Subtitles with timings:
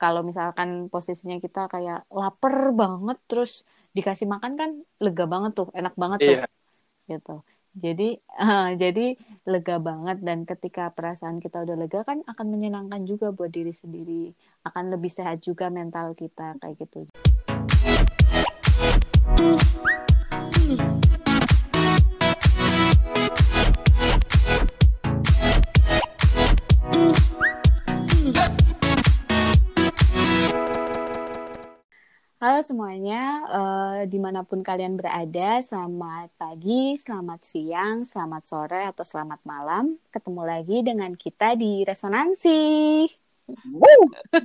[0.00, 5.92] kalau misalkan posisinya kita kayak lapar banget terus dikasih makan kan lega banget tuh enak
[5.94, 6.46] banget tuh Iya.
[7.06, 7.36] gitu
[7.70, 8.08] jadi
[8.40, 9.06] uh, jadi
[9.46, 14.32] lega banget dan ketika perasaan kita udah lega kan akan menyenangkan juga buat diri sendiri
[14.64, 17.06] akan lebih sehat juga mental kita kayak gitu
[32.60, 39.00] Halo semuanya, uh, di mana pun kalian berada, selamat pagi, selamat siang, selamat sore, atau
[39.00, 39.96] selamat malam.
[40.12, 42.60] Ketemu lagi dengan kita di Resonansi.
[43.48, 44.36] Oke,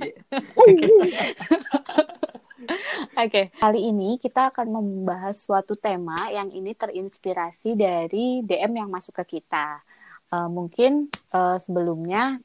[3.19, 3.45] okay.
[3.51, 9.43] kali ini kita akan membahas suatu tema yang ini terinspirasi dari DM yang masuk ke
[9.43, 9.83] kita.
[10.31, 12.39] Uh, mungkin uh, sebelumnya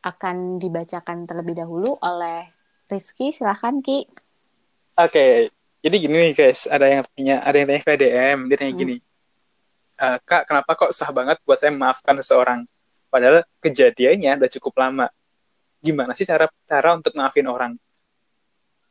[0.00, 2.48] akan dibacakan terlebih dahulu oleh
[2.88, 3.28] Rizky.
[3.28, 4.08] Silahkan Ki.
[4.98, 5.32] Oke, okay.
[5.80, 8.94] jadi gini nih guys, ada yang tanya, ada yang tanya ke DM, dia tanya gini,
[9.96, 12.60] e, kak kenapa kok susah banget buat saya memaafkan seseorang,
[13.08, 15.06] padahal kejadiannya udah cukup lama.
[15.80, 17.72] Gimana sih cara cara untuk maafin orang?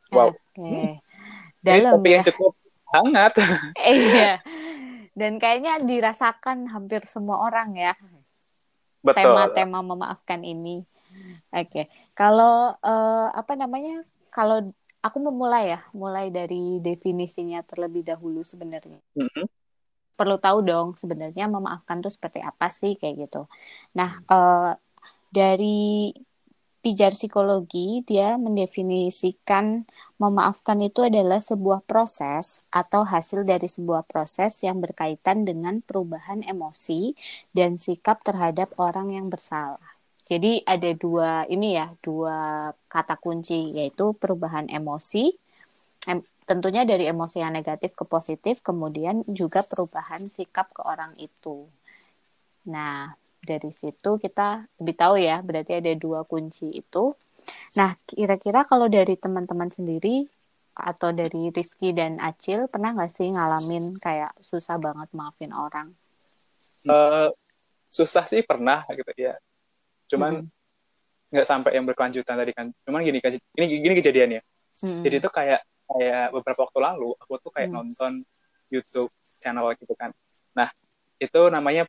[0.10, 0.34] Wow.
[0.34, 0.58] Oke.
[0.58, 0.90] Okay.
[1.60, 2.16] Dalam Ini topik ya.
[2.16, 2.54] yang cukup
[2.90, 3.34] hangat.
[3.94, 4.34] iya.
[5.14, 7.94] Dan kayaknya dirasakan hampir semua orang ya.
[9.04, 9.36] Betul.
[9.36, 10.88] Tema-tema memaafkan ini.
[11.54, 11.70] Oke.
[11.70, 11.86] Okay.
[12.18, 14.02] Kalau uh, apa namanya?
[14.30, 19.00] Kalau aku mau mulai ya, mulai dari definisinya terlebih dahulu sebenarnya.
[19.16, 19.46] Mm-hmm.
[20.20, 23.48] Perlu tahu dong sebenarnya memaafkan itu seperti apa sih kayak gitu.
[23.96, 24.76] Nah, uh,
[25.32, 26.12] dari
[26.80, 29.84] pijar psikologi dia mendefinisikan
[30.16, 37.16] memaafkan itu adalah sebuah proses atau hasil dari sebuah proses yang berkaitan dengan perubahan emosi
[37.52, 39.99] dan sikap terhadap orang yang bersalah.
[40.30, 45.34] Jadi ada dua ini ya, dua kata kunci yaitu perubahan emosi,
[46.06, 51.66] em, tentunya dari emosi yang negatif ke positif, kemudian juga perubahan sikap ke orang itu.
[52.70, 53.10] Nah,
[53.42, 57.18] dari situ kita lebih tahu ya, berarti ada dua kunci itu.
[57.74, 60.30] Nah, kira-kira kalau dari teman-teman sendiri
[60.78, 65.90] atau dari Rizky dan Acil, pernah nggak sih ngalamin kayak susah banget maafin orang?
[66.86, 67.34] Uh,
[67.90, 69.34] susah sih pernah gitu ya
[70.10, 70.50] cuman
[71.30, 71.54] nggak hmm.
[71.54, 73.22] sampai yang berkelanjutan tadi kan cuman gini
[73.56, 74.42] ini gini kejadiannya
[74.82, 75.02] hmm.
[75.06, 77.78] jadi itu kayak kayak beberapa waktu lalu aku tuh kayak hmm.
[77.78, 78.14] nonton
[78.70, 80.10] YouTube channel gitu kan
[80.58, 80.70] nah
[81.22, 81.86] itu namanya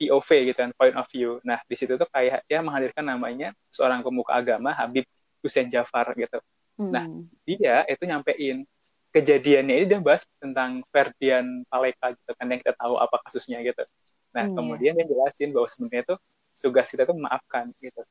[0.00, 4.00] POV gitu kan point of view nah di situ tuh kayak dia menghadirkan namanya seorang
[4.00, 5.04] pemuka agama Habib
[5.44, 6.40] Hussein Jafar gitu
[6.80, 6.90] hmm.
[6.92, 7.04] nah
[7.44, 8.64] dia itu nyampein
[9.10, 13.84] kejadiannya ini dia bahas tentang Ferdian Paleka gitu kan yang kita tahu apa kasusnya gitu
[14.30, 15.04] nah hmm, kemudian yeah.
[15.04, 16.18] dia jelasin bahwa sebenarnya tuh
[16.60, 18.02] tugas kita itu memaafkan gitu.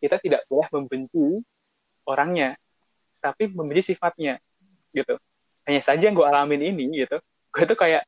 [0.00, 1.44] Kita tidak boleh membenci
[2.04, 2.58] orangnya,
[3.22, 4.40] tapi membenci sifatnya
[4.90, 5.16] gitu.
[5.68, 7.22] Hanya saja yang gue alamin ini gitu,
[7.52, 8.02] gue tuh kayak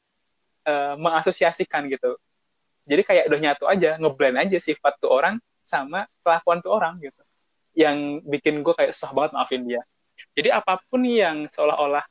[0.67, 2.19] uh, mengasosiasikan gitu.
[2.85, 7.23] Jadi kayak udah nyatu aja, ngeblend aja sifat tuh orang sama kelakuan tuh orang gitu.
[7.73, 9.81] Yang bikin gue kayak susah banget maafin dia.
[10.37, 12.05] Jadi apa pun yang seolah-olah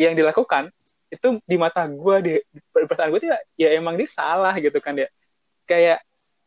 [0.00, 0.72] yang dilakukan
[1.12, 2.32] itu di mata gue di
[2.72, 5.08] perasaan gue tuh ya, ya emang dia salah gitu kan ya.
[5.68, 6.00] Kayak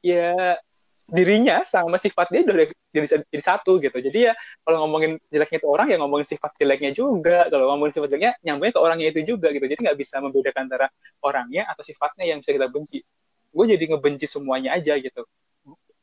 [0.05, 0.61] ya
[1.05, 3.97] dirinya sama sifat dia udah jadi, jadi satu gitu.
[3.97, 4.33] Jadi ya
[4.65, 7.45] kalau ngomongin jeleknya itu orang ya ngomongin sifat jeleknya juga.
[7.49, 9.65] Kalau ngomongin sifat jeleknya nyambungnya ke orangnya itu juga gitu.
[9.65, 10.87] Jadi nggak bisa membedakan antara
[11.21, 13.01] orangnya atau sifatnya yang bisa kita benci.
[13.49, 15.21] Gue jadi ngebenci semuanya aja gitu.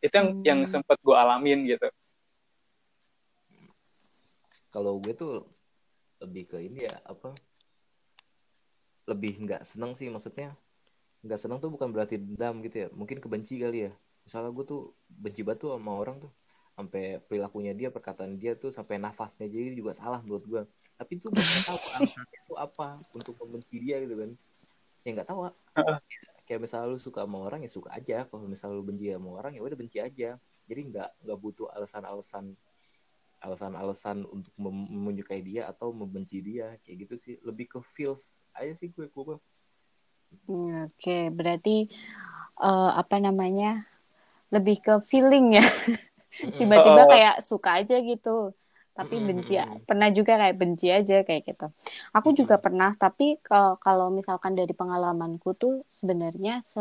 [0.03, 0.43] Itu yang hmm.
[0.47, 1.87] yang sempat gue alamin gitu.
[4.73, 5.47] Kalau gue tuh
[6.23, 7.35] lebih ke ini ya apa?
[9.11, 10.55] Lebih nggak seneng sih maksudnya
[11.23, 12.89] nggak seneng tuh bukan berarti dendam gitu ya.
[12.91, 13.93] Mungkin kebenci kali ya.
[14.27, 16.33] Misalnya gue tuh benci banget tuh sama orang tuh.
[16.75, 20.63] Sampai perilakunya dia perkataan dia tuh sampai nafasnya jadi juga salah menurut gue
[20.97, 24.31] tapi tuh nggak tahu alasannya itu apa untuk membenci dia gitu kan.
[25.03, 25.51] Ya nggak tahu
[26.43, 28.27] kayak misalnya lu suka sama orang ya suka aja.
[28.27, 30.39] Kalau misalnya lu benci sama orang ya udah benci aja.
[30.67, 32.55] Jadi nggak nggak butuh alasan-alasan
[33.43, 36.79] alasan-alasan untuk menyukai dia atau membenci dia.
[36.87, 37.35] Kayak gitu sih.
[37.43, 39.37] Lebih ke feels aja sih gue gue
[40.49, 41.89] Oke, okay, berarti
[42.61, 43.87] uh, apa namanya
[44.53, 45.67] lebih ke feeling ya.
[46.33, 48.57] Tiba-tiba kayak suka aja gitu,
[48.97, 49.61] tapi benci.
[49.85, 51.67] Pernah juga kayak benci aja kayak gitu.
[52.17, 53.37] Aku juga pernah, tapi
[53.81, 56.81] kalau misalkan dari pengalamanku tuh sebenarnya se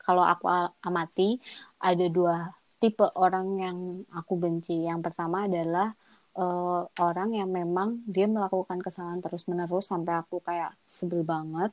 [0.00, 0.48] kalau aku
[0.82, 1.38] amati
[1.78, 2.50] ada dua
[2.80, 3.78] tipe orang yang
[4.10, 4.88] aku benci.
[4.88, 5.94] Yang pertama adalah
[6.34, 11.70] uh, orang yang memang dia melakukan kesalahan terus-menerus sampai aku kayak sebel banget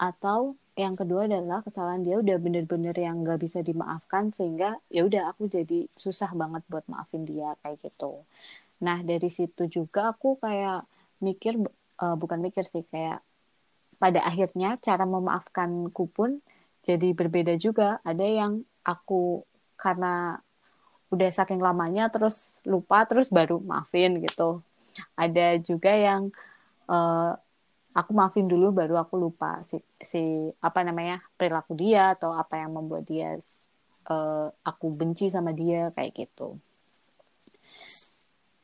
[0.00, 5.36] atau yang kedua adalah kesalahan dia udah bener-bener yang gak bisa dimaafkan sehingga ya udah
[5.36, 8.24] aku jadi susah banget buat maafin dia kayak gitu
[8.84, 10.88] Nah dari situ juga aku kayak
[11.20, 11.60] mikir
[12.00, 13.20] uh, bukan mikir sih kayak
[14.00, 16.40] pada akhirnya cara memaafkanku pun
[16.88, 18.00] jadi berbeda juga.
[18.02, 19.44] Ada yang aku
[19.76, 20.40] karena
[21.12, 24.64] udah saking lamanya terus lupa terus baru maafin gitu.
[25.14, 26.32] Ada juga yang
[26.88, 27.36] uh,
[27.90, 32.74] aku maafin dulu baru aku lupa si si apa namanya perilaku dia atau apa yang
[32.74, 33.34] membuat dia
[34.06, 36.58] uh, aku benci sama dia kayak gitu.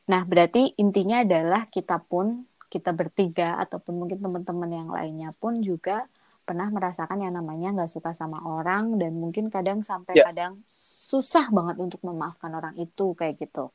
[0.07, 6.07] Nah, berarti intinya adalah kita pun kita bertiga ataupun mungkin teman-teman yang lainnya pun juga
[6.47, 10.31] pernah merasakan yang namanya nggak suka sama orang dan mungkin kadang sampai yeah.
[10.31, 10.63] kadang
[11.07, 13.71] susah banget untuk memaafkan orang itu kayak gitu.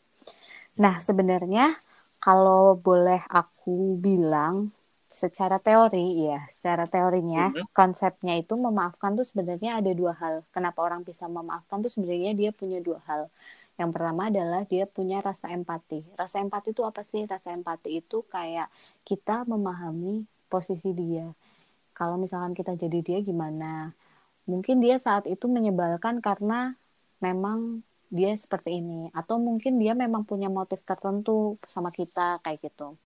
[0.80, 1.72] Nah, sebenarnya
[2.20, 4.68] kalau boleh aku bilang
[5.12, 7.70] secara teori ya, secara teorinya mm-hmm.
[7.76, 10.42] konsepnya itu memaafkan tuh sebenarnya ada dua hal.
[10.50, 13.28] Kenapa orang bisa memaafkan tuh sebenarnya dia punya dua hal.
[13.76, 16.04] Yang pertama adalah dia punya rasa empati.
[16.16, 17.24] Rasa empati itu apa sih?
[17.24, 18.68] Rasa empati itu kayak
[19.04, 21.32] kita memahami posisi dia.
[21.96, 23.92] Kalau misalkan kita jadi dia gimana?
[24.44, 26.74] Mungkin dia saat itu menyebalkan karena
[27.22, 27.80] memang
[28.12, 33.00] dia seperti ini atau mungkin dia memang punya motif tertentu sama kita kayak gitu.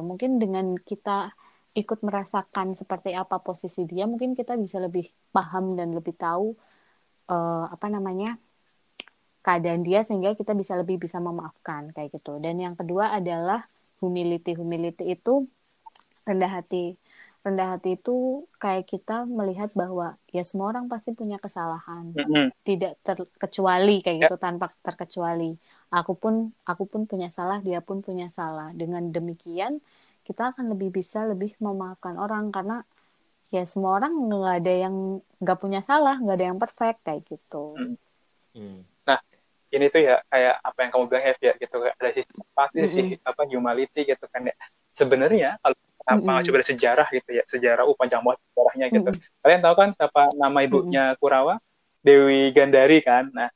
[0.00, 1.36] Mungkin dengan kita
[1.76, 6.56] ikut merasakan seperti apa posisi dia, mungkin kita bisa lebih paham dan lebih tahu
[7.28, 8.40] uh, apa namanya
[9.44, 12.40] keadaan dia sehingga kita bisa lebih bisa memaafkan kayak gitu.
[12.40, 13.68] Dan yang kedua adalah
[14.00, 14.56] humility.
[14.56, 15.44] Humility itu
[16.24, 16.96] rendah hati.
[17.46, 22.46] Rendah hati itu kayak kita melihat bahwa ya semua orang pasti punya kesalahan, mm-hmm.
[22.66, 24.42] tidak terkecuali kayak gitu yeah.
[24.42, 25.54] tanpa terkecuali.
[25.94, 28.74] Aku pun aku pun punya salah, dia pun punya salah.
[28.74, 29.78] Dengan demikian
[30.26, 32.82] kita akan lebih bisa lebih memaafkan orang karena
[33.54, 37.78] ya semua orang nggak ada yang nggak punya salah nggak ada yang perfect kayak gitu
[37.78, 37.94] hmm.
[38.58, 38.78] Hmm.
[39.06, 39.18] nah
[39.70, 42.90] ini tuh ya kayak apa yang kamu bilang ya gitu ada sisi empati mm -hmm.
[42.90, 44.54] sisi apa humanity gitu kan ya
[44.90, 46.44] sebenarnya kalau apa mm -hmm.
[46.50, 49.40] coba sejarah gitu ya sejarah uh panjang banget sejarahnya gitu mm -hmm.
[49.42, 51.20] kalian tahu kan siapa nama ibunya mm -hmm.
[51.22, 51.54] Kurawa
[52.02, 53.50] Dewi Gandari kan nah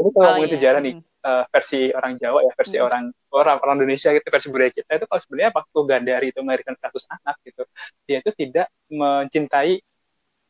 [0.00, 0.52] ini kalau oh, iya.
[0.56, 0.94] sejarah nih
[1.24, 2.88] uh, versi orang Jawa ya versi mm -hmm.
[2.88, 6.74] orang orang orang Indonesia gitu versi budaya kita itu kalau sebenarnya waktu Gandari itu melahirkan
[6.76, 7.62] status anak gitu
[8.08, 9.74] dia itu tidak mencintai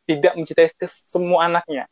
[0.06, 1.84] tidak mencintai ke semua anaknya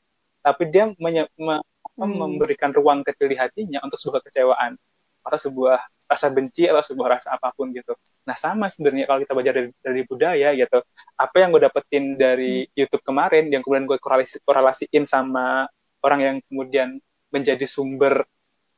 [0.43, 1.61] tapi dia menye, me,
[1.99, 2.15] hmm.
[2.15, 4.79] memberikan ruang kecil di hatinya untuk sebuah kecewaan
[5.23, 5.79] atau sebuah
[6.09, 7.93] rasa benci atau sebuah rasa apa pun gitu
[8.25, 10.79] nah sama sebenarnya kalau kita belajar dari, dari budaya gitu
[11.17, 12.77] apa yang gue dapetin dari hmm.
[12.77, 15.69] YouTube kemarin yang kemudian gue korelasi, korelasiin sama
[16.05, 16.89] orang yang kemudian
[17.29, 18.25] menjadi sumber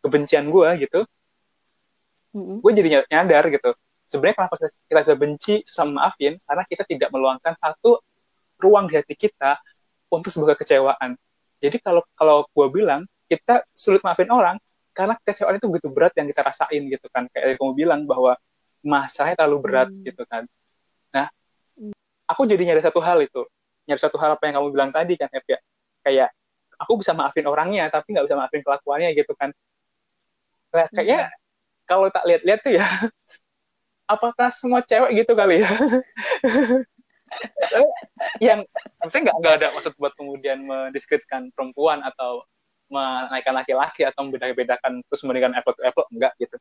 [0.01, 1.01] kebencian gue gitu
[2.35, 2.57] mm-hmm.
[2.63, 3.71] gue jadi nyadar gitu.
[4.11, 8.03] Sebenarnya kenapa kita bisa benci susah maafin karena kita tidak meluangkan satu
[8.59, 9.63] ruang di hati kita
[10.11, 11.15] untuk sebuah kekecewaan.
[11.63, 14.59] Jadi kalau kalau gue bilang kita sulit maafin orang
[14.91, 17.31] karena kekecewaan itu begitu berat yang kita rasain gitu kan.
[17.31, 18.35] Kayak kamu bilang bahwa
[18.83, 20.03] masalahnya terlalu berat mm.
[20.11, 20.43] gitu kan.
[21.15, 21.31] Nah
[21.79, 21.95] mm.
[22.27, 23.47] aku jadi nyari satu hal itu.
[23.87, 25.59] Nyari satu hal apa yang kamu bilang tadi kan F ya.
[26.03, 26.35] Kayak
[26.83, 29.55] aku bisa maafin orangnya tapi nggak bisa maafin kelakuannya gitu kan
[30.75, 31.39] nah, kayaknya mm
[31.91, 32.87] kalau tak lihat-lihat tuh ya
[34.15, 35.71] apakah semua cewek gitu kali ya?
[38.43, 38.67] Yang
[38.99, 42.43] maksudnya nggak nggak ada maksud buat kemudian mendiskreditkan perempuan atau
[42.91, 46.59] menaikkan laki-laki atau membedakan terus memberikan apple to apple enggak gitu.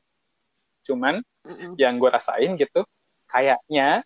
[0.93, 1.73] Cuman mm-hmm.
[1.81, 2.85] yang gue rasain gitu
[3.25, 4.05] kayaknya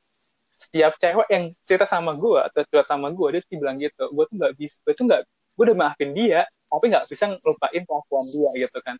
[0.56, 4.36] setiap cewek yang cerita sama gue atau curhat sama gue dia bilang gitu gue tuh
[4.40, 8.50] nggak bisa gue tuh nggak gue udah maafin dia tapi nggak bisa ngelupain kelakuan dia
[8.56, 8.96] gitu kan.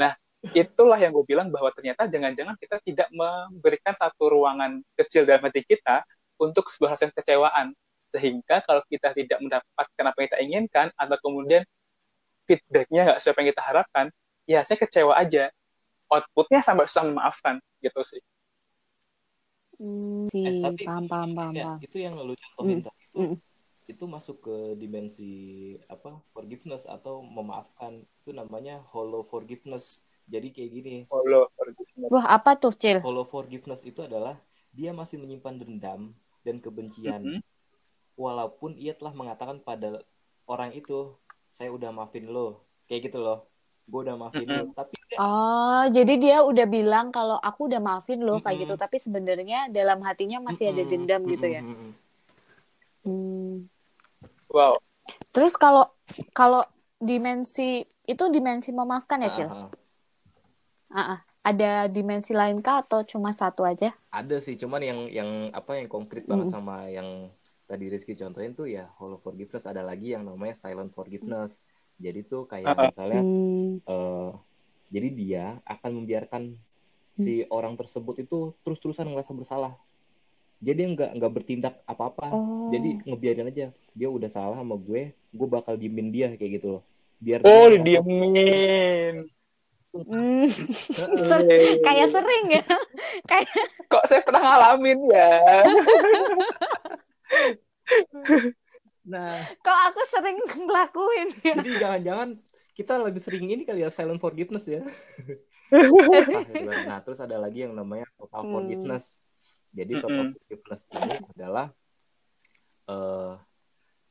[0.00, 0.16] Nah
[0.50, 5.62] itulah yang gue bilang bahwa ternyata jangan-jangan kita tidak memberikan satu ruangan kecil dalam hati
[5.62, 6.02] kita
[6.42, 7.70] untuk sebuah rasa kecewaan.
[8.10, 11.62] Sehingga kalau kita tidak mendapatkan apa yang kita inginkan atau kemudian
[12.50, 14.06] feedbacknya nggak sesuai apa yang kita harapkan
[14.50, 15.54] ya saya kecewa aja.
[16.10, 18.20] Outputnya sampai susah memaafkan gitu sih.
[19.80, 23.36] Hmm, eh, tapi paham paham paham, ya, itu yang lu contohin mm, tadi itu, mm.
[23.88, 25.32] itu masuk ke dimensi
[25.88, 28.04] apa forgiveness atau memaafkan.
[28.20, 30.94] Itu namanya hollow forgiveness jadi kayak gini.
[31.08, 32.10] Forgiveness.
[32.10, 32.98] Wah, apa tuh, Cil?
[33.02, 34.38] Hollow forgiveness itu adalah
[34.72, 37.20] dia masih menyimpan dendam dan kebencian.
[37.22, 37.42] Mm -hmm.
[38.16, 40.00] Walaupun ia telah mengatakan pada
[40.46, 41.16] orang itu,
[41.52, 42.64] saya udah maafin lo.
[42.88, 43.48] Kayak gitu loh.
[43.88, 44.68] Gue udah maafin mm -hmm.
[44.70, 44.74] lo.
[44.76, 48.44] Tapi Oh, jadi dia udah bilang kalau aku udah maafin lo mm -hmm.
[48.48, 50.82] kayak gitu, tapi sebenarnya dalam hatinya masih mm -hmm.
[50.86, 51.34] ada dendam mm -hmm.
[51.36, 51.62] gitu ya.
[53.02, 53.66] Hmm.
[54.48, 54.78] Wow.
[55.34, 55.90] Terus kalau
[56.32, 56.62] kalau
[57.02, 59.48] dimensi itu dimensi memaafkan ya, Cil?
[59.50, 59.81] Uh -huh.
[60.92, 63.90] Uh, ada dimensi lain kah atau cuma satu aja?
[64.14, 66.54] Ada sih, cuman yang yang apa yang konkret banget mm.
[66.54, 67.32] sama yang
[67.66, 71.58] tadi Rizky contohin tuh ya hollow forgiveness ada lagi yang namanya silent forgiveness.
[71.58, 71.64] Mm.
[72.02, 73.72] Jadi tuh kayak uh, misalnya mm.
[73.88, 74.30] uh,
[74.92, 76.54] jadi dia akan membiarkan
[77.16, 79.72] si orang tersebut itu terus-terusan ngerasa bersalah
[80.62, 82.70] jadi nggak nggak bertindak apa-apa oh.
[82.72, 86.82] jadi ngebiarin aja dia udah salah sama gue gue bakal diemin dia kayak gitu loh
[87.20, 89.28] biar oh diemin
[89.92, 90.48] Hmm.
[91.86, 92.64] kayak sering ya.
[93.30, 93.52] kayak
[93.92, 95.32] kok saya pernah ngalamin ya.
[99.12, 101.54] nah, kok aku sering ngelakuin ya.
[101.60, 102.28] Jadi jangan-jangan
[102.72, 104.80] kita lebih sering ini kali ya silent forgiveness ya.
[106.88, 108.52] nah, terus ada lagi yang namanya total hmm.
[108.56, 109.20] forgiveness.
[109.76, 111.68] Jadi total forgiveness ini adalah
[112.88, 113.36] uh,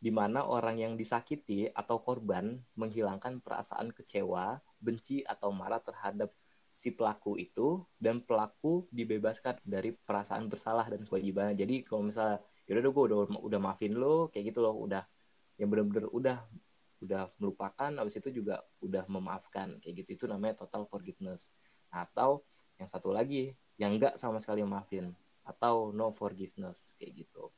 [0.01, 6.33] di mana orang yang disakiti atau korban menghilangkan perasaan kecewa, benci atau marah terhadap
[6.73, 11.53] si pelaku itu dan pelaku dibebaskan dari perasaan bersalah dan kewajibannya.
[11.53, 15.05] Jadi kalau misalnya yaudah gue udah udah maafin lo kayak gitu loh, udah
[15.61, 16.41] yang bener-bener udah
[17.05, 21.53] udah melupakan habis itu juga udah memaafkan kayak gitu itu namanya total forgiveness.
[21.93, 22.41] Atau
[22.81, 25.13] yang satu lagi yang enggak sama sekali maafin
[25.45, 27.53] atau no forgiveness kayak gitu.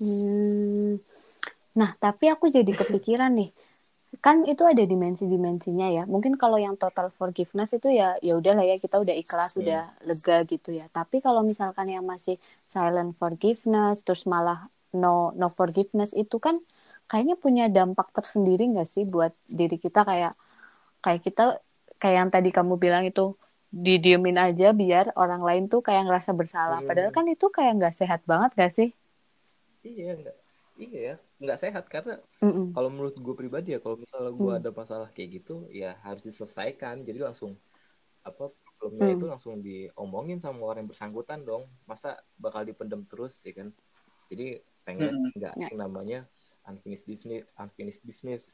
[0.00, 1.00] Hmm.
[1.76, 3.50] Nah, tapi aku jadi kepikiran nih.
[4.24, 6.04] Kan itu ada dimensi-dimensinya ya.
[6.08, 9.60] Mungkin kalau yang total forgiveness itu ya ya udahlah ya kita udah ikhlas, hmm.
[9.60, 10.88] udah lega gitu ya.
[10.88, 16.56] Tapi kalau misalkan yang masih silent forgiveness terus malah no no forgiveness itu kan
[17.12, 20.32] kayaknya punya dampak tersendiri nggak sih buat diri kita kayak
[21.04, 21.44] kayak kita
[22.00, 23.36] kayak yang tadi kamu bilang itu
[23.68, 26.80] didiemin aja biar orang lain tuh kayak ngerasa bersalah.
[26.80, 26.88] Hmm.
[26.88, 28.90] Padahal kan itu kayak nggak sehat banget gak sih?
[29.86, 30.36] Iya enggak
[30.76, 32.66] iya ya nggak sehat karena mm -mm.
[32.76, 34.58] kalau menurut gue pribadi ya kalau misalnya gue mm.
[34.60, 37.56] ada masalah kayak gitu ya harus diselesaikan jadi langsung
[38.26, 39.18] apa problemnya mm.
[39.22, 43.72] itu langsung diomongin sama orang yang bersangkutan dong masa bakal dipendam terus ya kan
[44.28, 45.78] jadi pengen nggak mm.
[45.78, 46.28] namanya
[46.68, 48.52] unfinished business unfinished business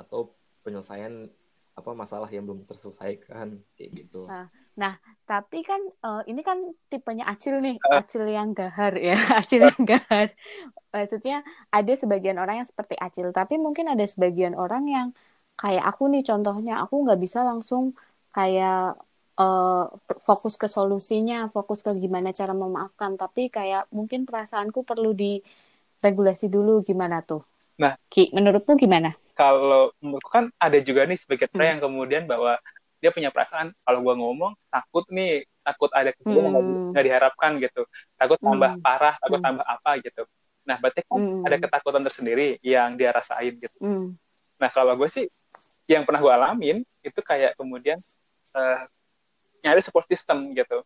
[0.00, 0.32] atau
[0.64, 1.28] penyelesaian
[1.74, 4.30] apa masalah yang belum terselesaikan kayak gitu.
[4.30, 8.04] Nah, nah tapi kan uh, ini kan tipenya acil nih, uh.
[8.04, 10.36] acil yang gahar ya, acil yang gahar.
[10.92, 11.40] Maksudnya
[11.72, 15.08] ada sebagian orang yang seperti acil, tapi mungkin ada sebagian orang yang
[15.56, 17.96] kayak aku nih contohnya, aku nggak bisa langsung
[18.36, 19.00] kayak
[19.40, 19.84] uh,
[20.28, 26.84] fokus ke solusinya, fokus ke gimana cara memaafkan, tapi kayak mungkin perasaanku perlu diregulasi dulu
[26.84, 27.40] gimana tuh.
[27.80, 29.16] Nah, Ki, menurutmu gimana?
[29.34, 31.58] kalau menurutku kan ada juga nih sebagai hmm.
[31.58, 32.56] yang kemudian bahwa
[33.04, 36.96] dia punya perasaan kalau gue ngomong takut nih takut ada kejadian hmm.
[36.96, 37.84] nggak diharapkan gitu
[38.16, 38.80] takut tambah hmm.
[38.80, 39.46] parah takut hmm.
[39.52, 40.22] tambah apa gitu
[40.64, 41.44] nah berarti kan hmm.
[41.44, 44.16] ada ketakutan tersendiri yang dia rasain gitu hmm.
[44.56, 45.28] nah kalau gue sih
[45.84, 48.00] yang pernah gue alamin itu kayak kemudian
[48.56, 48.88] uh,
[49.60, 50.80] nyari support system gitu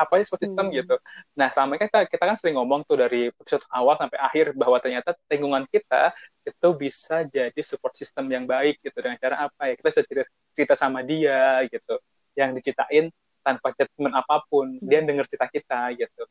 [0.00, 0.76] apa sih support system hmm.
[0.80, 0.96] gitu.
[1.36, 4.80] Nah selama ini kita, kita kan sering ngomong tuh dari episode awal sampai akhir bahwa
[4.80, 6.16] ternyata lingkungan kita
[6.48, 10.28] itu bisa jadi support system yang baik gitu dengan cara apa ya kita bisa cerita,
[10.56, 12.00] cerita sama dia gitu
[12.32, 13.12] yang diceritain
[13.44, 14.88] tanpa judgement apa pun hmm.
[14.88, 16.22] dia denger cerita kita gitu.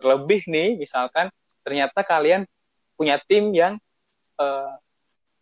[0.00, 1.28] Terlebih nih misalkan
[1.60, 2.48] ternyata kalian
[2.96, 3.76] punya tim yang
[4.40, 4.72] uh,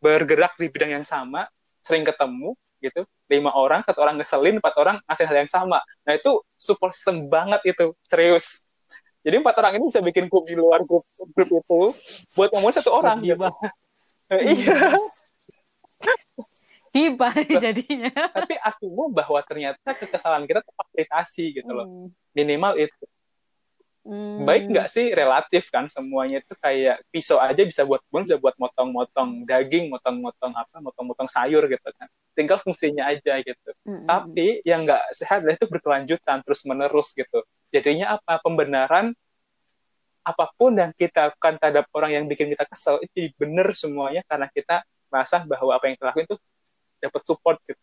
[0.03, 1.49] bergerak di bidang yang sama,
[1.81, 2.53] sering ketemu
[2.87, 3.03] gitu.
[3.27, 5.83] Lima orang satu orang ngeselin empat orang ngasih hal yang sama.
[6.07, 7.93] Nah itu support system banget itu.
[8.07, 8.67] Serius.
[9.27, 11.03] Jadi empat orang ini bisa bikin grup di luar grup
[11.35, 11.83] grup itu
[12.39, 13.43] buat ngomong satu orang gitu.
[14.55, 14.95] iya.
[16.97, 17.29] Tiba
[17.65, 18.09] jadinya.
[18.33, 21.85] tapi artinya bahwa ternyata kekesalan kita terfasilitasi gitu loh.
[21.85, 22.09] Hmm.
[22.33, 23.05] minimal itu
[24.07, 24.47] Hmm.
[24.47, 28.55] Baik nggak sih relatif kan semuanya itu kayak pisau aja bisa buat bun bisa buat
[28.55, 32.07] motong-motong daging, motong-motong apa, motong-motong sayur gitu kan.
[32.39, 33.71] Tinggal fungsinya aja gitu.
[33.83, 34.07] Hmm.
[34.07, 37.43] Tapi yang nggak sehat itu berkelanjutan terus menerus gitu.
[37.75, 38.39] Jadinya apa?
[38.39, 39.11] Pembenaran
[40.23, 44.47] apa pun yang kita lakukan terhadap orang yang bikin kita kesel itu benar semuanya karena
[44.51, 46.37] kita merasa bahwa apa yang kita lakukan itu
[47.03, 47.76] dapat support gitu.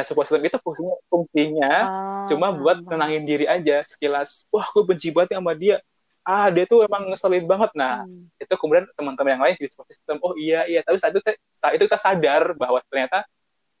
[0.00, 4.48] Nah, support system itu fungsinya, fungsinya oh, cuma buat tenangin diri aja sekilas.
[4.48, 5.76] Wah, gue benci banget sama dia.
[6.24, 7.68] Ah, dia tuh emang ngeselin banget.
[7.76, 8.32] Nah, hmm.
[8.40, 10.80] itu kemudian teman-teman yang lain di support system, oh iya, iya.
[10.80, 11.20] Tapi saat itu,
[11.52, 13.28] saat itu kita sadar bahwa ternyata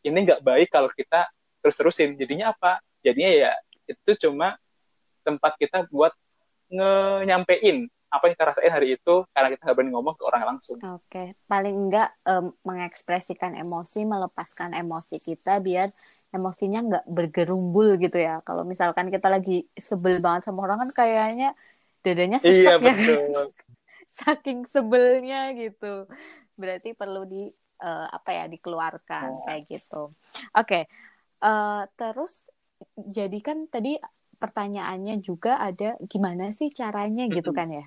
[0.04, 1.24] ini nggak baik kalau kita
[1.64, 2.20] terus-terusin.
[2.20, 2.84] Jadinya apa?
[3.00, 3.52] Jadinya ya
[3.88, 4.60] itu cuma
[5.24, 6.12] tempat kita buat
[6.68, 6.92] nge
[7.32, 10.78] nyampein apa yang kita rasain hari itu karena kita nggak berani ngomong ke orang langsung.
[10.82, 11.26] Oke, okay.
[11.46, 15.94] paling enggak um, mengekspresikan emosi, melepaskan emosi kita biar
[16.34, 18.42] emosinya nggak bergerumbul gitu ya.
[18.42, 21.54] Kalau misalkan kita lagi sebel banget sama orang kan kayaknya
[22.02, 23.42] dadanya sesak iya, ya.
[24.18, 26.10] Saking sebelnya gitu.
[26.58, 27.46] Berarti perlu di
[27.82, 29.42] uh, apa ya dikeluarkan oh.
[29.46, 30.10] kayak gitu.
[30.58, 30.66] Oke.
[30.66, 30.82] Okay.
[31.40, 32.52] Uh, eh, terus
[33.00, 33.96] jadi kan tadi
[34.36, 37.86] pertanyaannya juga ada gimana sih caranya gitu kan ya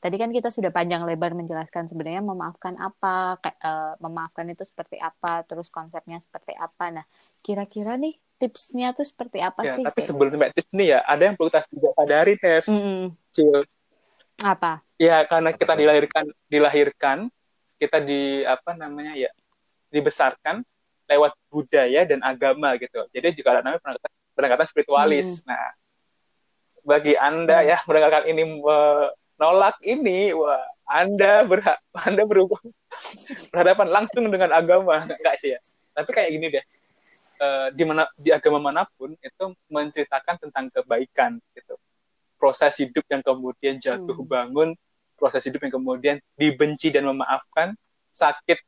[0.00, 5.00] tadi kan kita sudah panjang lebar menjelaskan sebenarnya memaafkan apa, kayak, uh, memaafkan itu seperti
[5.00, 7.00] apa, terus konsepnya seperti apa.
[7.00, 7.04] Nah,
[7.40, 9.84] kira-kira nih tipsnya tuh seperti apa ya, sih?
[9.84, 12.64] Tapi sebelum sampai tips nih ya, ada yang perlu kita juga sadari, Tef.
[12.68, 13.02] Mm -hmm.
[13.32, 13.60] Cil.
[14.44, 14.84] Apa?
[15.00, 17.18] Ya, karena kita dilahirkan dilahirkan
[17.80, 19.32] kita di apa namanya ya
[19.92, 20.64] dibesarkan
[21.06, 23.06] lewat budaya dan agama gitu.
[23.14, 25.28] Jadi juga ada namanya pendekatan, pendekatan spiritualis.
[25.42, 25.54] Hmm.
[25.54, 25.66] Nah,
[26.82, 27.68] bagi anda hmm.
[27.70, 28.42] ya mendengarkan ini
[29.36, 32.72] menolak ini, wah anda berhak, anda berhubung
[33.52, 35.60] berhadapan langsung dengan agama, enggak sih ya.
[35.92, 36.64] Tapi kayak gini deh,
[37.40, 41.76] uh, di mana di agama mana pun itu menceritakan tentang kebaikan gitu.
[42.36, 44.28] Proses hidup yang kemudian jatuh hmm.
[44.28, 44.68] bangun,
[45.16, 47.72] proses hidup yang kemudian dibenci dan memaafkan,
[48.12, 48.60] sakit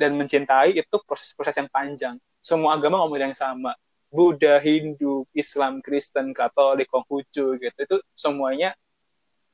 [0.00, 2.16] dan mencintai itu proses-proses yang panjang.
[2.40, 3.76] Semua agama ngomong yang sama.
[4.10, 7.78] Buddha, Hindu, Islam, Kristen, Katolik, Konghucu gitu.
[7.78, 8.74] Itu semuanya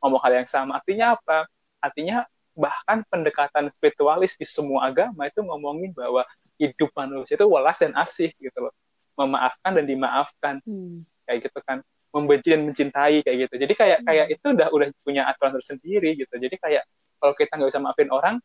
[0.01, 0.79] ngomong hal yang sama.
[0.81, 1.47] Artinya apa?
[1.81, 2.27] Artinya
[2.57, 6.25] bahkan pendekatan spiritualis di semua agama itu ngomongin bahwa
[6.57, 8.75] hidup manusia itu welas dan asih gitu loh.
[9.17, 10.55] Memaafkan dan dimaafkan.
[10.65, 11.05] Hmm.
[11.27, 11.79] Kayak gitu kan
[12.15, 13.55] membenci dan mencintai kayak gitu.
[13.61, 14.07] Jadi kayak hmm.
[14.09, 16.35] kayak itu udah udah punya aturan tersendiri gitu.
[16.37, 16.83] Jadi kayak
[17.21, 18.37] kalau kita nggak bisa maafin orang,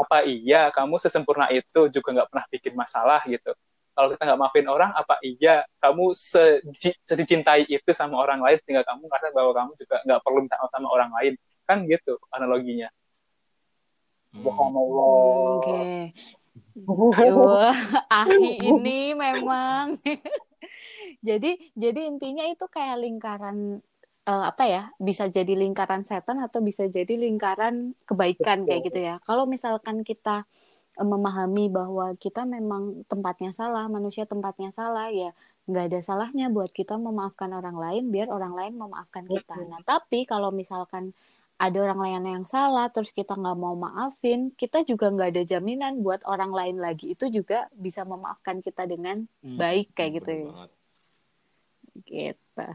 [0.00, 3.52] apa iya kamu sesempurna itu juga nggak pernah bikin masalah gitu
[4.00, 6.64] kalau kita nggak maafin orang apa iya kamu se
[7.12, 10.88] dicintai itu sama orang lain sehingga kamu merasa bahwa kamu juga nggak perlu minta sama
[10.88, 11.36] orang lain
[11.68, 12.88] kan gitu analoginya
[14.32, 14.40] hmm.
[14.40, 15.68] Oke.
[15.68, 16.00] Okay.
[18.22, 19.98] ahli ini memang.
[21.26, 23.82] jadi jadi intinya itu kayak lingkaran
[24.24, 28.68] uh, apa ya bisa jadi lingkaran setan atau bisa jadi lingkaran kebaikan Betul.
[28.70, 30.48] kayak gitu ya kalau misalkan kita
[31.00, 35.32] memahami bahwa kita memang tempatnya salah manusia tempatnya salah ya
[35.70, 39.54] nggak ada salahnya buat kita memaafkan orang lain biar orang lain memaafkan kita.
[39.70, 41.14] Nah tapi kalau misalkan
[41.60, 46.02] ada orang lain yang salah terus kita nggak mau maafin kita juga nggak ada jaminan
[46.02, 47.14] buat orang lain lagi.
[47.14, 50.50] Itu juga bisa memaafkan kita dengan hmm, baik kayak gitu ya.
[52.08, 52.66] gitu.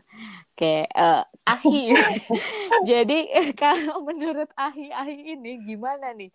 [0.56, 1.92] Kayak uh, ahi.
[2.90, 3.20] jadi
[3.62, 6.32] kalau menurut ahi-ahi ini gimana nih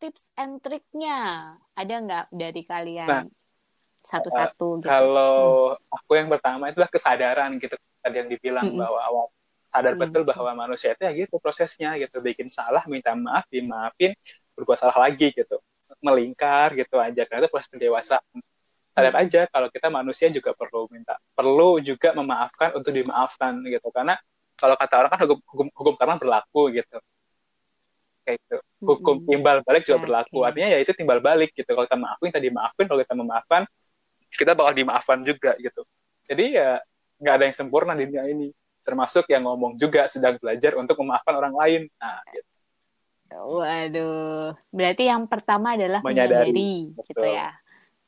[0.00, 1.40] tips and triknya.
[1.74, 3.08] Ada nggak dari kalian?
[3.08, 3.24] Nah,
[4.04, 4.86] satu-satu uh, gitu.
[4.88, 5.36] kalau
[5.74, 5.96] hmm.
[5.96, 7.76] aku yang pertama itulah kesadaran gitu.
[8.00, 8.78] Tadi yang dibilang hmm.
[8.78, 9.24] bahwa awal
[9.68, 10.02] sadar hmm.
[10.06, 12.20] betul bahwa manusia itu ya gitu prosesnya gitu.
[12.20, 14.14] Bikin salah minta maaf dimaafin
[14.56, 15.56] berbuat salah lagi gitu.
[16.04, 18.22] Melingkar gitu aja karena itu proses pendewasaan
[18.94, 23.88] sadar aja kalau kita manusia juga perlu minta perlu juga memaafkan untuk dimaafkan gitu.
[23.90, 24.14] Karena
[24.58, 26.98] kalau kata orang kan hukum hukum, hukum karma berlaku gitu
[28.28, 28.58] kayak gitu.
[28.84, 30.44] Hukum timbal balik juga berlaku.
[30.44, 31.64] Artinya ya itu timbal balik gitu.
[31.72, 32.84] Kalau kita maafin kita dimaafin.
[32.84, 33.62] Kalau kita memaafkan
[34.28, 35.80] kita bakal dimaafkan juga gitu.
[36.28, 36.76] Jadi ya
[37.16, 38.52] nggak ada yang sempurna di dunia ini.
[38.84, 41.82] Termasuk yang ngomong juga sedang belajar untuk memaafkan orang lain.
[41.96, 42.48] Nah gitu.
[43.28, 47.52] Waduh, berarti yang pertama adalah menyadari, menyadari gitu ya.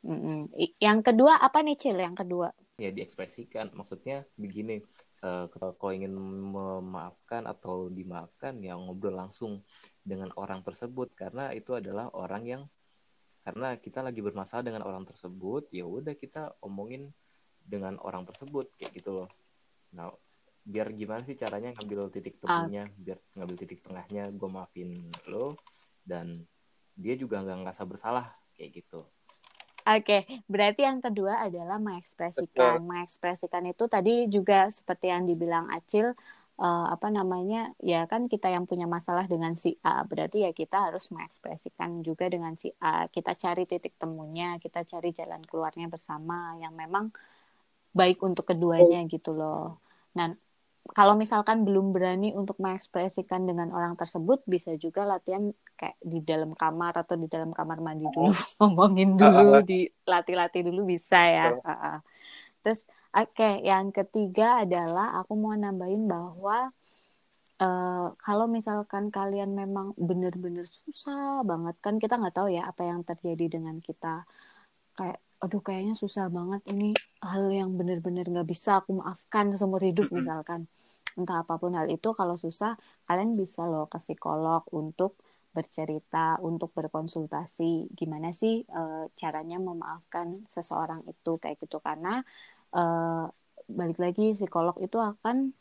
[0.01, 0.49] Mm-mm.
[0.81, 2.01] Yang kedua apa nih Cil?
[2.01, 2.49] Yang kedua?
[2.81, 3.69] Ya diekspresikan.
[3.77, 4.81] Maksudnya begini,
[5.21, 9.61] uh, kalau ingin memaafkan atau dimaafkan, ya ngobrol langsung
[10.01, 12.63] dengan orang tersebut karena itu adalah orang yang
[13.41, 17.09] karena kita lagi bermasalah dengan orang tersebut, ya udah kita omongin
[17.65, 19.29] dengan orang tersebut kayak gitu loh.
[19.97, 20.13] Nah,
[20.61, 23.01] biar gimana sih caranya ngambil titik temunya, uh.
[23.01, 25.57] biar ngambil titik tengahnya, gue maafin lo
[26.05, 26.45] dan
[26.93, 29.09] dia juga nggak ngerasa bersalah kayak gitu.
[29.89, 32.45] Oke, berarti yang kedua adalah mengekspresikan.
[32.45, 32.85] Betul.
[32.85, 36.13] Mengekspresikan itu tadi juga seperti yang dibilang Acil,
[36.61, 40.93] uh, apa namanya, ya kan kita yang punya masalah dengan si A, berarti ya kita
[40.93, 43.09] harus mengekspresikan juga dengan si A.
[43.09, 47.11] Kita cari titik temunya, kita cari jalan keluarnya bersama yang memang
[47.97, 49.81] baik untuk keduanya gitu loh.
[50.15, 50.37] Nah,
[50.91, 56.53] kalau misalkan belum berani untuk mengekspresikan dengan orang tersebut bisa juga latihan kayak di dalam
[56.57, 61.97] kamar atau di dalam kamar mandi dulu ngomongin dulu dilatih-latih dulu bisa ya uh -uh.
[62.65, 66.71] terus oke okay, yang ketiga adalah aku mau nambahin bahwa
[67.61, 73.05] uh, kalau misalkan kalian memang benar-benar susah banget kan kita nggak tahu ya apa yang
[73.05, 74.25] terjadi dengan kita.
[74.97, 76.93] Kayak aduh kayaknya susah banget ini
[77.25, 80.69] hal yang benar-benar nggak bisa aku maafkan seumur hidup misalkan.
[81.17, 82.77] Entah apa pun hal itu kalau susah
[83.09, 85.21] kalian bisa loh ke psikolog untuk
[85.51, 88.83] bercerita untuk berkonsultasi gimana sih e,
[89.19, 91.83] caranya memaafkan seseorang itu kayak gitu.
[91.83, 92.23] Karena
[92.71, 92.85] e,
[93.71, 95.55] balik lagi psikolog itu akan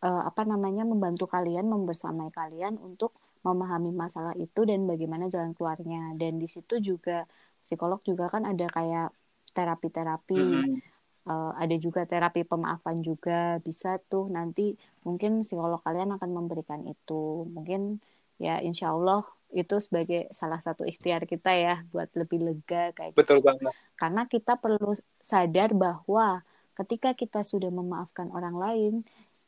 [0.00, 6.14] e, apa namanya membantu kalian membersamai kalian untuk memahami masalah itu dan bagaimana jalan keluarnya.
[6.14, 7.26] Dan di situ juga
[7.64, 9.10] psikolog juga kan ada kayak
[9.52, 10.38] terapi-terapi.
[10.38, 10.92] Mm -hmm
[11.26, 14.30] uh, ada juga terapi pemaafan juga bisa tuh.
[14.30, 14.74] Nanti
[15.06, 17.46] mungkin psikolog kalian akan memberikan itu.
[17.50, 18.02] Mungkin
[18.42, 23.38] ya insya Allah itu sebagai salah satu ikhtiar kita ya buat lebih lega kayak betul
[23.40, 23.48] gitu.
[23.52, 26.40] banget karena kita perlu sadar bahwa
[26.80, 28.92] ketika kita sudah memaafkan orang lain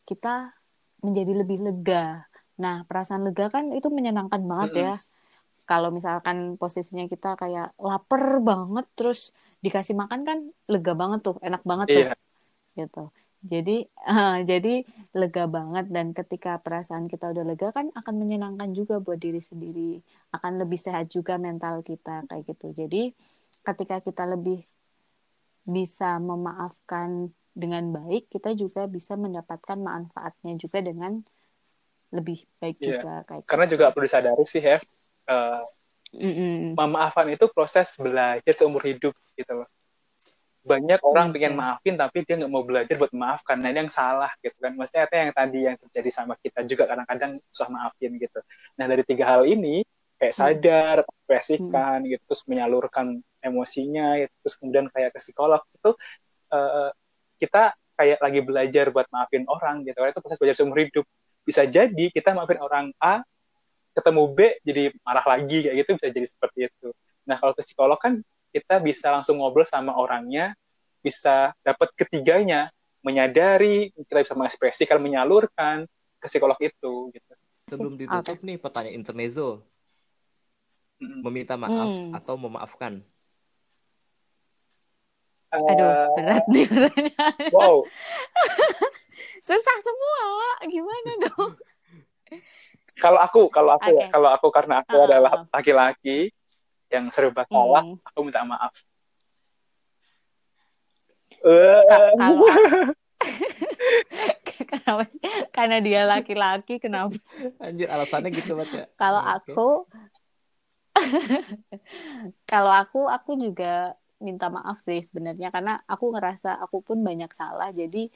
[0.04, 0.52] kita
[1.00, 4.86] menjadi lebih lega nah perasaan lega kan itu menyenangkan banget mm -hmm.
[4.92, 4.94] ya
[5.64, 9.32] kalau misalkan posisinya kita kayak lapar banget terus
[9.64, 10.38] dikasih makan kan
[10.68, 11.96] lega banget tuh enak banget yeah.
[11.96, 12.20] tuh
[12.74, 13.04] gitu
[13.44, 18.98] jadi uh, jadi lega banget dan ketika perasaan kita udah lega kan akan menyenangkan juga
[19.04, 20.00] buat diri sendiri
[20.32, 23.12] akan lebih sehat juga mental kita kayak gitu jadi
[23.64, 24.64] ketika kita lebih
[25.68, 31.20] bisa memaafkan dengan baik kita juga bisa mendapatkan manfaatnya juga dengan
[32.10, 32.88] lebih baik yeah.
[32.98, 33.72] juga kayak karena gitu.
[33.76, 34.82] juga perlu disadari sih Hef
[35.28, 35.60] uh,
[36.16, 36.60] mm -mm.
[36.80, 39.68] memaafkan itu proses belajar seumur hidup gitu loh
[40.64, 41.34] banyak orang okay.
[41.36, 44.72] pengen maafin tapi dia nggak mau belajar buat maafkan nah ini yang salah gitu kan
[44.72, 48.40] maksudnya itu yang tadi yang terjadi sama kita juga kadang-kadang susah maafin gitu
[48.80, 49.84] nah dari tiga hal ini
[50.16, 50.40] kayak hmm.
[50.40, 52.10] sadar ekspresikan hmm.
[52.16, 55.90] gitu terus menyalurkan emosinya gitu, terus kemudian kayak ke psikolog itu
[56.48, 56.88] uh,
[57.36, 61.04] kita kayak lagi belajar buat maafin orang gitu itu proses belajar seumur hidup
[61.44, 63.20] bisa jadi kita maafin orang A
[63.94, 66.88] ketemu B jadi marah lagi kayak gitu bisa jadi seperti itu
[67.28, 70.54] nah kalau ke psikolog kan kita bisa langsung ngobrol sama orangnya,
[71.02, 72.70] bisa dapat ketiganya,
[73.02, 75.90] menyadari, kita bisa mengekspresikan, menyalurkan
[76.22, 77.10] ke psikolog itu.
[77.10, 77.32] Gitu.
[77.66, 78.46] Sebelum ditutup okay.
[78.46, 79.66] nih pertanyaan intermezzo,
[81.02, 82.14] meminta maaf hmm.
[82.14, 83.02] atau memaafkan?
[85.54, 87.50] Aduh, eh, berat nih pertanyaan.
[87.50, 87.82] Wow.
[89.46, 90.22] Susah semua,
[90.70, 91.52] gimana dong?
[92.94, 94.00] kalau aku, kalau aku okay.
[94.00, 96.30] ya, kalau aku karena aku uh, adalah laki-laki,
[96.94, 97.98] yang serba salah, hmm.
[98.06, 98.74] aku minta maaf.
[101.44, 102.46] Kalau
[104.70, 105.04] kenapa?
[105.52, 107.18] Karena dia laki-laki, kenapa?
[107.60, 108.84] Anjir, alasannya gitu banget ya.
[108.96, 109.68] Kalau aku,
[112.50, 117.68] kalau aku, aku juga minta maaf sih sebenarnya karena aku ngerasa aku pun banyak salah.
[117.76, 118.08] Jadi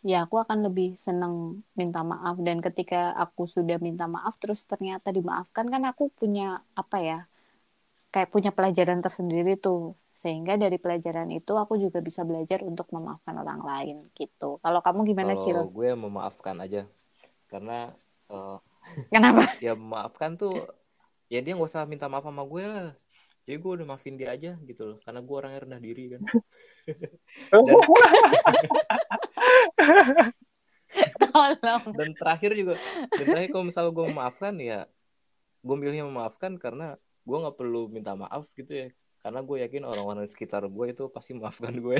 [0.00, 5.12] ya aku akan lebih seneng minta maaf dan ketika aku sudah minta maaf terus ternyata
[5.12, 7.18] dimaafkan kan aku punya apa ya
[8.10, 9.94] kayak punya pelajaran tersendiri tuh.
[10.20, 14.60] Sehingga dari pelajaran itu aku juga bisa belajar untuk memaafkan orang lain gitu.
[14.60, 15.64] Kalau kamu gimana Cil?
[15.72, 16.84] gue memaafkan aja.
[17.48, 17.88] Karena
[18.28, 18.60] uh,
[19.08, 19.48] kenapa?
[19.64, 20.68] ya memaafkan tuh
[21.32, 22.92] ya dia nggak usah minta maaf sama gue lah.
[23.48, 24.96] Jadi gue udah maafin dia aja gitu loh.
[25.00, 26.20] Karena gue orangnya rendah diri kan.
[31.30, 31.54] Dan,
[31.94, 32.74] dan terakhir juga
[33.14, 34.90] dan terakhir kalau misalnya gue memaafkan ya
[35.62, 36.98] gue milihnya memaafkan karena
[37.30, 38.88] gue nggak perlu minta maaf gitu ya.
[39.22, 41.98] Karena gue yakin orang-orang di sekitar gue itu pasti maafkan gue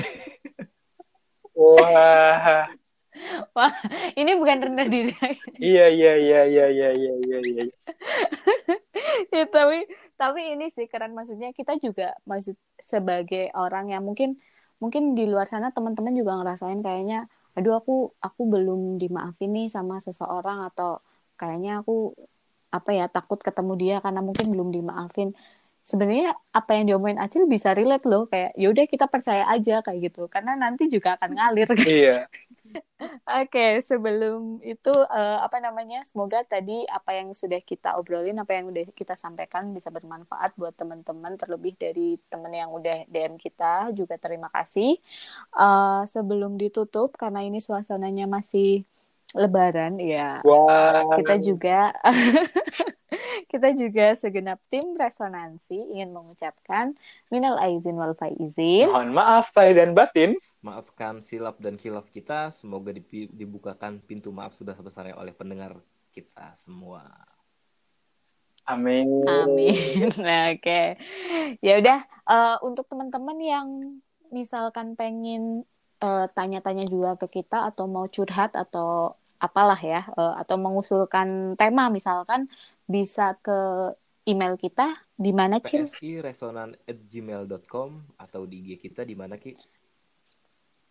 [1.55, 2.67] wah
[3.55, 3.73] wah
[4.19, 5.15] ini bukan rendah diri.
[5.59, 7.63] Iya iya iya iya iya iya iya iya.
[9.31, 9.87] Ya tapi
[10.19, 11.15] tapi ini sih keren.
[11.15, 14.39] Maksudnya kita juga maksud sebagai orang yang mungkin
[14.81, 20.01] mungkin di luar sana teman-teman juga ngerasain kayaknya aduh aku aku belum dimaafin nih sama
[20.01, 21.03] seseorang atau
[21.37, 22.15] kayaknya aku
[22.71, 25.35] apa ya takut ketemu dia karena mungkin belum dimaafin
[25.81, 30.29] sebenarnya apa yang diomongin Acil bisa relate loh kayak yaudah kita percaya aja kayak gitu
[30.29, 32.29] karena nanti juga akan ngalir iya
[32.71, 36.05] Oke, okay, sebelum itu uh, apa namanya?
[36.07, 40.71] Semoga tadi apa yang sudah kita obrolin, apa yang udah kita sampaikan bisa bermanfaat buat
[40.77, 45.01] teman-teman, terlebih dari teman yang udah DM kita juga terima kasih.
[45.51, 48.85] Uh, sebelum ditutup karena ini suasananya masih
[49.31, 50.43] Lebaran ya.
[50.43, 51.15] Wow.
[51.23, 51.95] Kita juga
[53.51, 56.95] kita juga segenap tim resonansi ingin mengucapkan
[57.31, 58.91] minal aizin wal faizin.
[58.91, 60.35] Mohon maaf lahir dan batin.
[60.61, 62.51] Maafkan silap dan kilaf kita.
[62.53, 62.93] Semoga
[63.31, 65.79] dibukakan pintu maaf sebesar-besarnya oleh pendengar
[66.11, 67.07] kita semua.
[68.67, 69.25] Amin.
[69.25, 69.75] Amin.
[70.21, 70.61] Nah, Oke.
[70.61, 70.87] Okay.
[71.65, 73.67] Ya udah uh, untuk teman-teman yang
[74.31, 75.67] misalkan pengen
[75.99, 81.57] eh, tanya-tanya uh, juga ke kita atau mau curhat atau apalah ya uh, atau mengusulkan
[81.57, 82.45] tema misalkan
[82.85, 83.91] bisa ke
[84.29, 85.89] email kita di mana Cil?
[85.89, 87.89] PSI resonan at gmail.com
[88.21, 89.57] atau di IG kita di mana Ki?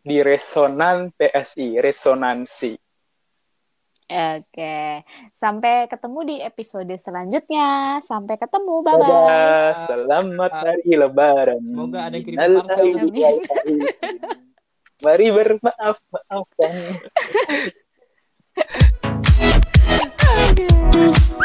[0.01, 2.73] Di Resonan PSI, Resonansi.
[4.11, 5.07] Oke,
[5.39, 8.01] sampai ketemu di episode selanjutnya.
[8.03, 9.71] Sampai ketemu, bye bye.
[9.87, 11.63] Selamat hari Lebaran.
[11.63, 12.91] Semoga ada yang kirim parcel.
[15.05, 16.73] Mari bermaaf maafkan.
[20.69, 21.40] Yeah.